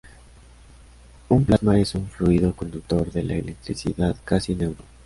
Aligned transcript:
Un 1.29 1.43
plasma 1.45 1.79
es 1.79 1.93
un 1.93 2.07
fluido 2.07 2.55
conductor 2.55 3.11
de 3.11 3.21
la 3.21 3.35
electricidad 3.35 4.15
casi 4.25 4.55
neutro. 4.55 4.83